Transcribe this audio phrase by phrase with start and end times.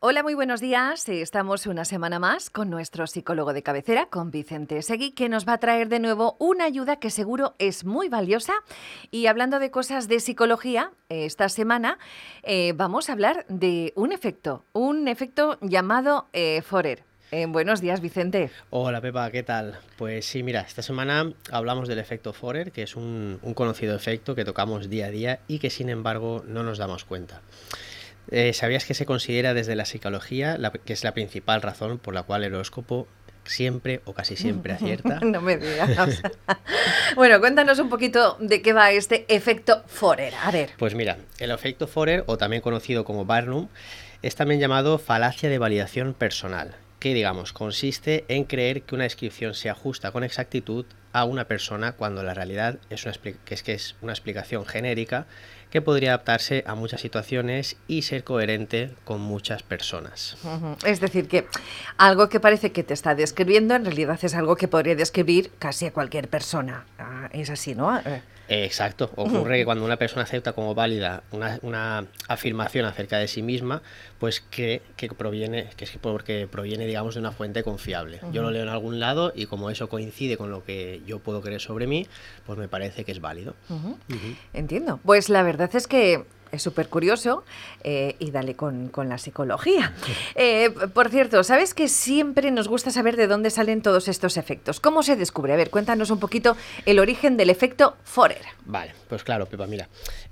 [0.00, 1.08] Hola, muy buenos días.
[1.08, 5.54] Estamos una semana más con nuestro psicólogo de cabecera, con Vicente Segui, que nos va
[5.54, 8.52] a traer de nuevo una ayuda que seguro es muy valiosa.
[9.10, 11.98] Y hablando de cosas de psicología, esta semana
[12.44, 17.02] eh, vamos a hablar de un efecto, un efecto llamado eh, Forer.
[17.32, 18.52] Eh, buenos días, Vicente.
[18.70, 19.80] Hola, Pepa, ¿qué tal?
[19.96, 24.36] Pues sí, mira, esta semana hablamos del efecto Forer, que es un, un conocido efecto
[24.36, 27.42] que tocamos día a día y que sin embargo no nos damos cuenta.
[28.30, 32.22] Eh, ¿Sabías que se considera desde la psicología que es la principal razón por la
[32.22, 33.08] cual el horóscopo
[33.44, 35.20] siempre o casi siempre acierta?
[35.22, 36.22] no me digas.
[37.16, 40.34] bueno, cuéntanos un poquito de qué va este efecto Forer.
[40.42, 40.70] A ver.
[40.78, 43.68] Pues mira, el efecto Forer, o también conocido como Barnum,
[44.22, 49.54] es también llamado falacia de validación personal que digamos consiste en creer que una descripción
[49.54, 53.74] se ajusta con exactitud a una persona cuando la realidad es, una, que es que
[53.74, 55.26] es una explicación genérica
[55.70, 60.36] que podría adaptarse a muchas situaciones y ser coherente con muchas personas.
[60.84, 61.46] Es decir, que
[61.98, 65.86] algo que parece que te está describiendo en realidad es algo que podría describir casi
[65.86, 66.86] a cualquier persona.
[66.98, 67.98] Ah, es así, ¿no?
[67.98, 68.22] Eh.
[68.48, 69.10] Exacto.
[69.16, 73.82] Ocurre que cuando una persona acepta como válida una, afirmación acerca de sí misma,
[74.18, 78.20] pues que, que proviene, que es porque proviene, digamos, de una fuente confiable.
[78.32, 81.40] Yo lo leo en algún lado y como eso coincide con lo que yo puedo
[81.40, 82.06] creer sobre mí,
[82.46, 83.54] pues me parece que es válido.
[84.52, 85.00] Entiendo.
[85.04, 87.44] Pues la verdad es que es súper curioso
[87.84, 89.92] eh, y dale con, la psicología.
[90.34, 94.80] Eh, por cierto, ¿sabes que siempre nos gusta saber de dónde salen todos estos efectos?
[94.80, 95.52] ¿Cómo se descubre?
[95.52, 98.42] A ver, cuéntanos un poquito el origen del efecto Forer.
[98.64, 99.88] Vale, pues claro, Pepa, mira.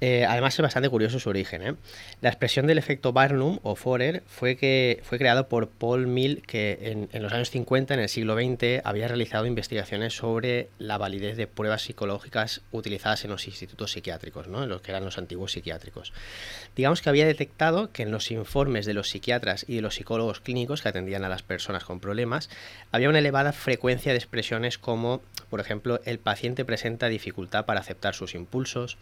[0.00, 1.76] Eh, además es bastante curioso su origen.
[2.22, 6.78] La expresión del efecto Barnum o Forer fue, que, fue creado por Paul Mill, que
[6.80, 11.36] en, en los años 50, en el siglo XX, había realizado investigaciones sobre la validez
[11.36, 14.62] de pruebas psicológicas utilizadas en los institutos psiquiátricos, ¿no?
[14.62, 15.99] en los que eran los antiguos psiquiátricos.
[16.76, 20.40] Digamos que había detectado que en los informes de los psiquiatras y de los psicólogos
[20.40, 22.48] clínicos que atendían a las personas con problemas
[22.92, 28.14] había una elevada frecuencia de expresiones como, por ejemplo, el paciente presenta dificultad para aceptar
[28.14, 28.96] sus impulsos,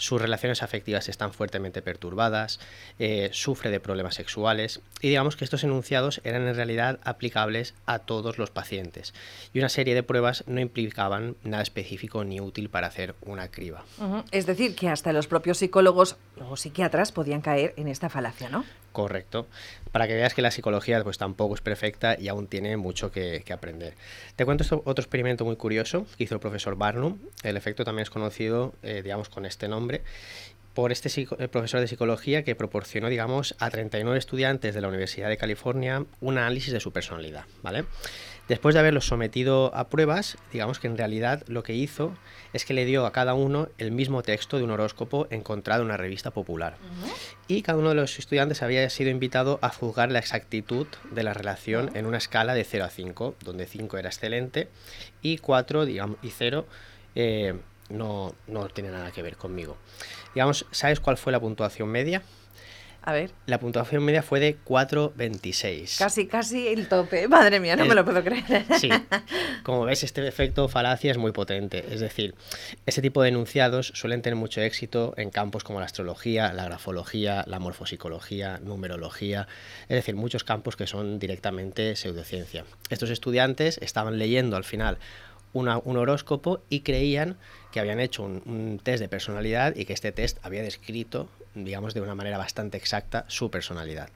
[0.00, 2.58] sus relaciones afectivas están fuertemente perturbadas,
[2.98, 7.98] eh, sufre de problemas sexuales y digamos que estos enunciados eran en realidad aplicables a
[7.98, 9.12] todos los pacientes.
[9.52, 13.84] Y una serie de pruebas no implicaban nada específico ni útil para hacer una criba.
[14.32, 16.16] Es decir, que hasta los propios psicólogos
[16.48, 18.64] o psiquiatras podían caer en esta falacia, ¿no?
[18.92, 19.46] Correcto.
[19.92, 23.44] Para que veas que la psicología pues tampoco es perfecta y aún tiene mucho que,
[23.52, 23.94] aprender.
[24.36, 27.18] Te cuento otro experimento muy curioso que hizo el profesor Barnum.
[27.42, 30.02] El efecto también es conocido, eh, digamos, con este nombre
[30.74, 35.36] por este profesor de psicología que proporcionó, digamos, a 39 estudiantes de la Universidad de
[35.36, 37.84] California un análisis de su personalidad, ¿vale?
[38.50, 42.12] Después de haberlos sometido a pruebas, digamos que en realidad lo que hizo
[42.52, 45.86] es que le dio a cada uno el mismo texto de un horóscopo encontrado en
[45.86, 46.76] una revista popular.
[47.46, 51.32] Y cada uno de los estudiantes había sido invitado a juzgar la exactitud de la
[51.32, 54.68] relación en una escala de 0 a 5, donde 5 era excelente
[55.22, 56.66] y 4 digamos, y 0
[57.14, 57.54] eh,
[57.90, 59.76] no, no tiene nada que ver conmigo.
[60.34, 62.22] Digamos, ¿sabes cuál fue la puntuación media?
[63.02, 63.30] A ver.
[63.46, 65.98] La puntuación media fue de 4.26.
[65.98, 67.28] Casi, casi el tope.
[67.28, 68.66] Madre mía, no me lo puedo creer.
[68.78, 68.90] Sí.
[69.62, 71.86] Como ves, este efecto falacia es muy potente.
[71.90, 72.34] Es decir,
[72.84, 77.44] este tipo de enunciados suelen tener mucho éxito en campos como la astrología, la grafología,
[77.46, 79.48] la morfopsicología, numerología.
[79.88, 82.64] Es decir, muchos campos que son directamente pseudociencia.
[82.90, 84.98] Estos estudiantes estaban leyendo al final
[85.52, 87.36] un horóscopo y creían
[87.72, 92.00] que habían hecho un, test de personalidad y que este test había descrito, digamos, de
[92.00, 94.10] una manera bastante exacta su personalidad.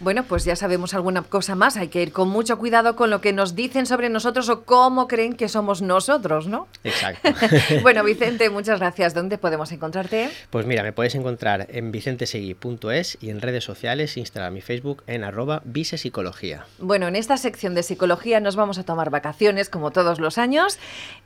[0.00, 1.76] Bueno, pues ya sabemos alguna cosa más.
[1.76, 5.08] Hay que ir con mucho cuidado con lo que nos dicen sobre nosotros o cómo
[5.08, 6.68] creen que somos nosotros, ¿no?
[6.84, 7.30] Exacto.
[7.82, 9.12] bueno, Vicente, muchas gracias.
[9.12, 10.30] ¿Dónde podemos encontrarte?
[10.50, 15.24] Pues mira, me puedes encontrar en vicentesegui.es y en redes sociales, Instagram y Facebook en
[15.24, 16.64] arroba visepsicología.
[16.78, 20.78] Bueno, en esta sección de psicología nos vamos a tomar vacaciones como todos los años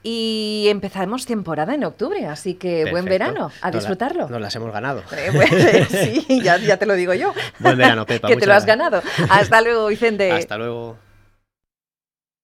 [0.02, 4.30] y empezamos temporada en octubre, así que buen verano, a disfrutarlo.
[4.30, 4.91] nos las hemos ganado.
[5.12, 5.86] Eh,
[6.26, 7.32] sí, ya, te lo digo yo.
[7.58, 8.28] Buen verano, Pepa.
[8.66, 9.02] ganado.
[9.28, 10.30] Hasta luego, Vicente.
[10.30, 10.96] Hasta luego.